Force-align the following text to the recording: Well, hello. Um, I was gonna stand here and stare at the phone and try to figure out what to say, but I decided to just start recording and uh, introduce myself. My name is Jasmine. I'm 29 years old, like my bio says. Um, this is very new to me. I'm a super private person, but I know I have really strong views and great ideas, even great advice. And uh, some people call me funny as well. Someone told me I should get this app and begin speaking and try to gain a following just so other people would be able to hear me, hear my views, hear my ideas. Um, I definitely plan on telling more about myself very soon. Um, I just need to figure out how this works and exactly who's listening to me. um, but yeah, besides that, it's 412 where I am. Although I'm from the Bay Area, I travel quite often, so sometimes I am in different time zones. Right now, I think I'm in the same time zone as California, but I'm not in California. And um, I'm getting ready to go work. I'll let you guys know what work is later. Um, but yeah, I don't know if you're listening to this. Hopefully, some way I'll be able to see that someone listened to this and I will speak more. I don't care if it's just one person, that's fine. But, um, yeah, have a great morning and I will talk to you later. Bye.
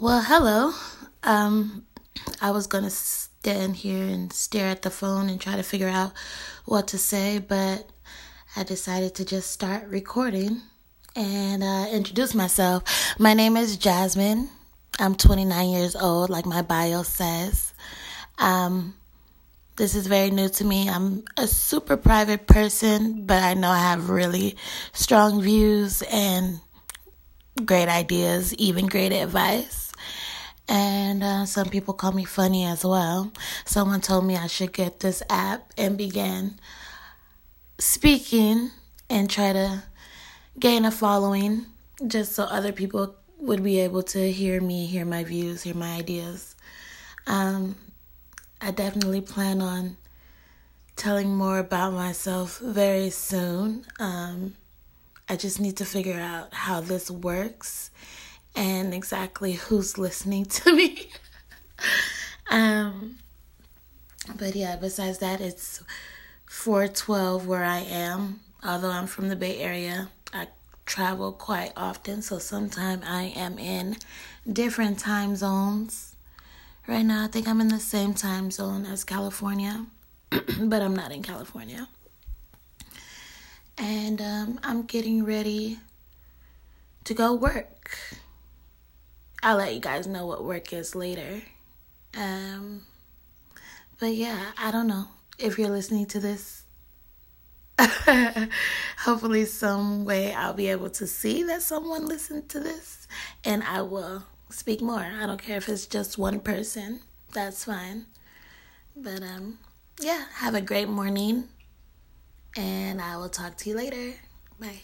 Well, 0.00 0.22
hello. 0.22 0.74
Um, 1.24 1.84
I 2.40 2.52
was 2.52 2.68
gonna 2.68 2.88
stand 2.88 3.74
here 3.74 4.04
and 4.04 4.32
stare 4.32 4.68
at 4.68 4.82
the 4.82 4.90
phone 4.90 5.28
and 5.28 5.40
try 5.40 5.56
to 5.56 5.64
figure 5.64 5.88
out 5.88 6.12
what 6.66 6.86
to 6.88 6.98
say, 6.98 7.40
but 7.40 7.90
I 8.54 8.62
decided 8.62 9.16
to 9.16 9.24
just 9.24 9.50
start 9.50 9.88
recording 9.88 10.62
and 11.16 11.64
uh, 11.64 11.88
introduce 11.90 12.32
myself. 12.32 12.84
My 13.18 13.34
name 13.34 13.56
is 13.56 13.76
Jasmine. 13.76 14.50
I'm 15.00 15.16
29 15.16 15.68
years 15.68 15.96
old, 15.96 16.30
like 16.30 16.46
my 16.46 16.62
bio 16.62 17.02
says. 17.02 17.74
Um, 18.38 18.94
this 19.74 19.96
is 19.96 20.06
very 20.06 20.30
new 20.30 20.48
to 20.48 20.64
me. 20.64 20.88
I'm 20.88 21.24
a 21.36 21.48
super 21.48 21.96
private 21.96 22.46
person, 22.46 23.26
but 23.26 23.42
I 23.42 23.54
know 23.54 23.70
I 23.70 23.80
have 23.80 24.10
really 24.10 24.56
strong 24.92 25.42
views 25.42 26.02
and 26.02 26.60
great 27.64 27.88
ideas, 27.88 28.54
even 28.54 28.86
great 28.86 29.12
advice. 29.12 29.87
And 30.68 31.22
uh, 31.24 31.46
some 31.46 31.68
people 31.68 31.94
call 31.94 32.12
me 32.12 32.24
funny 32.24 32.64
as 32.64 32.84
well. 32.84 33.32
Someone 33.64 34.00
told 34.00 34.26
me 34.26 34.36
I 34.36 34.46
should 34.48 34.72
get 34.72 35.00
this 35.00 35.22
app 35.30 35.72
and 35.78 35.96
begin 35.96 36.58
speaking 37.78 38.70
and 39.08 39.30
try 39.30 39.52
to 39.52 39.82
gain 40.58 40.84
a 40.84 40.90
following 40.90 41.66
just 42.06 42.32
so 42.32 42.44
other 42.44 42.72
people 42.72 43.14
would 43.38 43.62
be 43.62 43.80
able 43.80 44.02
to 44.02 44.30
hear 44.32 44.60
me, 44.60 44.86
hear 44.86 45.04
my 45.04 45.24
views, 45.24 45.62
hear 45.62 45.74
my 45.74 45.94
ideas. 45.94 46.56
Um, 47.26 47.76
I 48.60 48.70
definitely 48.72 49.20
plan 49.20 49.62
on 49.62 49.96
telling 50.96 51.34
more 51.34 51.58
about 51.58 51.92
myself 51.92 52.58
very 52.58 53.10
soon. 53.10 53.86
Um, 54.00 54.54
I 55.28 55.36
just 55.36 55.60
need 55.60 55.76
to 55.76 55.84
figure 55.84 56.18
out 56.18 56.52
how 56.52 56.80
this 56.80 57.10
works 57.10 57.90
and 58.54 58.92
exactly 58.94 59.52
who's 59.52 59.98
listening 59.98 60.44
to 60.46 60.74
me. 60.74 61.08
um, 62.50 63.18
but 64.36 64.54
yeah, 64.54 64.76
besides 64.76 65.18
that, 65.18 65.40
it's 65.40 65.82
412 66.46 67.46
where 67.46 67.64
I 67.64 67.78
am. 67.78 68.40
Although 68.64 68.90
I'm 68.90 69.06
from 69.06 69.28
the 69.28 69.36
Bay 69.36 69.58
Area, 69.58 70.08
I 70.32 70.48
travel 70.84 71.32
quite 71.32 71.72
often, 71.76 72.22
so 72.22 72.38
sometimes 72.38 73.04
I 73.06 73.32
am 73.36 73.58
in 73.58 73.96
different 74.50 74.98
time 74.98 75.36
zones. 75.36 76.16
Right 76.86 77.04
now, 77.04 77.24
I 77.24 77.28
think 77.28 77.46
I'm 77.46 77.60
in 77.60 77.68
the 77.68 77.78
same 77.78 78.14
time 78.14 78.50
zone 78.50 78.86
as 78.86 79.04
California, 79.04 79.86
but 80.30 80.82
I'm 80.82 80.96
not 80.96 81.12
in 81.12 81.22
California. 81.22 81.88
And 83.76 84.20
um, 84.20 84.60
I'm 84.64 84.82
getting 84.82 85.24
ready 85.24 85.78
to 87.04 87.14
go 87.14 87.34
work. 87.34 87.96
I'll 89.42 89.56
let 89.56 89.74
you 89.74 89.80
guys 89.80 90.06
know 90.06 90.26
what 90.26 90.44
work 90.44 90.72
is 90.72 90.94
later. 90.94 91.42
Um, 92.16 92.82
but 94.00 94.14
yeah, 94.14 94.52
I 94.58 94.70
don't 94.70 94.88
know 94.88 95.06
if 95.38 95.58
you're 95.58 95.70
listening 95.70 96.06
to 96.06 96.20
this. 96.20 96.64
Hopefully, 98.98 99.44
some 99.44 100.04
way 100.04 100.34
I'll 100.34 100.54
be 100.54 100.68
able 100.68 100.90
to 100.90 101.06
see 101.06 101.44
that 101.44 101.62
someone 101.62 102.06
listened 102.06 102.48
to 102.50 102.60
this 102.60 103.06
and 103.44 103.62
I 103.62 103.82
will 103.82 104.24
speak 104.50 104.80
more. 104.80 104.98
I 105.00 105.26
don't 105.26 105.40
care 105.40 105.58
if 105.58 105.68
it's 105.68 105.86
just 105.86 106.18
one 106.18 106.40
person, 106.40 107.00
that's 107.32 107.64
fine. 107.64 108.06
But, 108.96 109.22
um, 109.22 109.58
yeah, 110.00 110.24
have 110.34 110.54
a 110.56 110.60
great 110.60 110.88
morning 110.88 111.48
and 112.56 113.00
I 113.00 113.16
will 113.16 113.28
talk 113.28 113.56
to 113.58 113.70
you 113.70 113.76
later. 113.76 114.14
Bye. 114.58 114.82